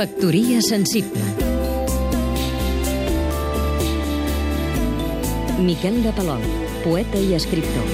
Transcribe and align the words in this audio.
Factoria 0.00 0.62
sensible 0.64 1.20
Miquel 5.60 5.98
de 6.00 6.12
Palol, 6.16 6.40
poeta 6.80 7.20
i 7.20 7.34
escriptor 7.36 7.84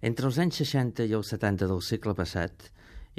Entre 0.00 0.30
els 0.30 0.38
anys 0.40 0.62
60 0.62 1.04
i 1.04 1.12
els 1.20 1.34
70 1.36 1.68
del 1.68 1.84
segle 1.84 2.16
passat 2.16 2.70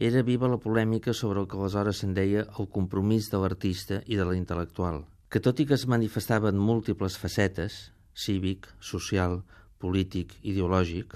era 0.09 0.25
viva 0.25 0.49
la 0.49 0.57
polèmica 0.65 1.13
sobre 1.13 1.43
el 1.43 1.45
que 1.45 1.61
aleshores 1.61 2.01
se'n 2.01 2.17
deia 2.17 2.47
el 2.47 2.71
compromís 2.79 3.29
de 3.29 3.43
l'artista 3.45 4.02
i 4.09 4.18
de 4.18 4.25
l'intel·lectual, 4.25 5.04
que 5.29 5.45
tot 5.45 5.61
i 5.61 5.70
que 5.70 5.77
es 5.77 5.86
manifestava 5.86 6.50
en 6.50 6.57
múltiples 6.57 7.21
facetes, 7.21 7.91
cívic, 8.18 8.66
social, 8.82 9.43
polític, 9.77 10.34
ideològic, 10.41 11.13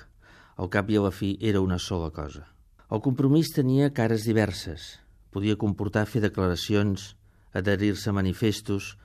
al 0.61 0.69
cap 0.69 0.93
i 0.93 1.01
a 1.01 1.09
la 1.09 1.15
fi 1.23 1.39
era 1.41 1.65
una 1.65 1.81
sola 1.81 2.13
cosa. 2.13 2.45
El 2.93 3.01
compromís 3.01 3.49
tenia 3.57 3.89
cares 3.89 4.29
diverses. 4.29 4.99
Podia 5.29 5.57
comportar 5.61 6.07
fer 6.09 6.21
declaracions, 6.23 7.13
adherir-se 7.53 8.09
a 8.09 8.15
manifestos, 8.17 8.95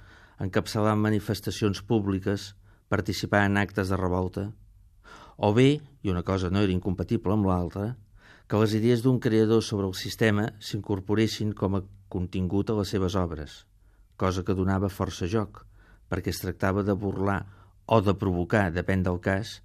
encapçalar 0.41 0.97
manifestacions 0.97 1.83
públiques, 1.83 2.55
participar 2.89 3.45
en 3.49 3.59
actes 3.61 3.91
de 3.93 3.99
revolta, 4.01 4.49
o 5.37 5.53
bé, 5.53 5.81
i 6.03 6.11
una 6.11 6.23
cosa 6.23 6.51
no 6.51 6.63
era 6.63 6.73
incompatible 6.73 7.35
amb 7.35 7.49
l'altra, 7.51 7.95
que 8.47 8.61
les 8.61 8.75
idees 8.77 9.03
d'un 9.03 9.19
creador 9.21 9.63
sobre 9.65 9.89
el 9.89 9.95
sistema 9.99 10.51
s'incorporessin 10.61 11.53
com 11.59 11.79
a 11.79 11.83
contingut 12.13 12.71
a 12.71 12.79
les 12.79 12.93
seves 12.95 13.17
obres, 13.19 13.65
cosa 14.17 14.45
que 14.45 14.55
donava 14.55 14.93
força 14.93 15.27
joc, 15.27 15.65
perquè 16.09 16.31
es 16.31 16.43
tractava 16.43 16.85
de 16.87 16.95
burlar 16.95 17.41
o 17.87 18.01
de 18.01 18.15
provocar, 18.15 18.69
depèn 18.73 19.03
del 19.03 19.19
cas, 19.21 19.59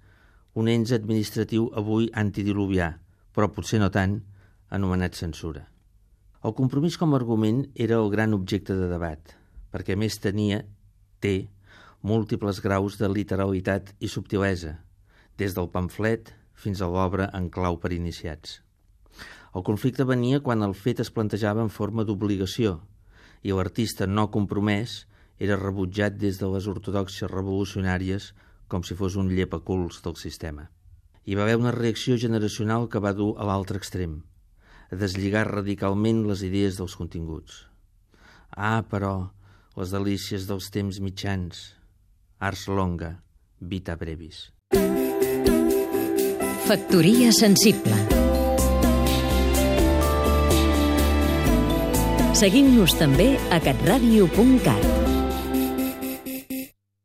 un 0.54 0.68
ens 0.68 0.92
administratiu 0.96 1.68
avui 1.76 2.10
antidiluvià, 2.24 2.96
però 3.36 3.52
potser 3.54 3.78
no 3.78 3.90
tant, 3.94 4.18
anomenat 4.70 5.14
censura. 5.14 5.68
El 6.40 6.54
compromís 6.56 6.94
com 6.96 7.12
a 7.12 7.18
argument 7.18 7.66
era 7.84 7.98
el 8.00 8.06
gran 8.12 8.32
objecte 8.32 8.72
de 8.72 8.86
debat, 8.88 9.34
perquè 9.68 9.92
més 9.92 10.14
tenia, 10.24 10.62
té, 11.20 11.50
múltiples 12.00 12.62
graus 12.64 12.96
de 12.96 13.10
literalitat 13.12 13.90
i 14.00 14.08
subtilesa, 14.08 14.78
des 15.36 15.52
del 15.58 15.68
pamflet 15.74 16.32
fins 16.56 16.80
a 16.80 16.88
l'obra 16.88 17.26
en 17.36 17.50
clau 17.52 17.76
per 17.82 17.92
iniciats. 17.92 18.62
El 19.52 19.66
conflicte 19.68 20.06
venia 20.08 20.40
quan 20.40 20.64
el 20.64 20.72
fet 20.72 21.04
es 21.04 21.12
plantejava 21.12 21.60
en 21.60 21.68
forma 21.74 22.06
d'obligació 22.08 22.78
i 23.44 23.52
l'artista 23.52 24.08
no 24.08 24.30
compromès 24.32 25.02
era 25.36 25.60
rebutjat 25.60 26.16
des 26.24 26.40
de 26.40 26.48
les 26.54 26.70
ortodoxes 26.72 27.28
revolucionàries 27.28 28.32
com 28.68 28.80
si 28.80 28.96
fos 28.96 29.20
un 29.20 29.28
llepaculs 29.28 30.00
del 30.00 30.16
sistema. 30.16 30.70
Hi 31.28 31.36
va 31.36 31.44
haver 31.44 31.60
una 31.60 31.76
reacció 31.76 32.16
generacional 32.16 32.88
que 32.88 33.04
va 33.04 33.12
dur 33.12 33.34
a 33.36 33.44
l'altre 33.44 33.76
extrem, 33.76 34.22
deslligar 34.90 35.46
radicalment 35.48 36.24
les 36.28 36.42
idees 36.46 36.78
dels 36.80 36.96
continguts. 36.98 37.66
Ah, 38.50 38.82
però, 38.82 39.30
les 39.78 39.92
delícies 39.94 40.48
dels 40.50 40.70
temps 40.74 40.98
mitjans, 41.00 41.60
ars 42.40 42.66
longa, 42.68 43.14
vita 43.60 43.96
brevis. 44.00 44.48
Factoria 46.70 47.32
sensible 47.34 47.96
Seguim-nos 52.40 52.94
també 52.96 53.34
a 53.52 53.58
catradio.cat 53.60 55.09